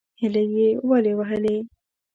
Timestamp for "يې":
0.55-0.69